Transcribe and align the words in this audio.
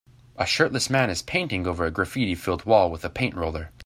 A 0.35 0.47
shirtless 0.47 0.89
man 0.89 1.11
is 1.11 1.21
painting 1.21 1.67
over 1.67 1.85
a 1.85 1.91
graffiti 1.91 2.33
filled 2.33 2.65
wall 2.65 2.89
with 2.89 3.05
a 3.05 3.09
paint 3.11 3.35
roller. 3.35 3.69